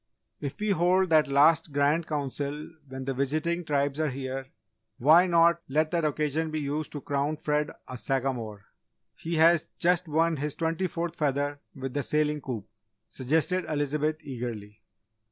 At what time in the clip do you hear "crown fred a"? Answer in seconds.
7.01-7.99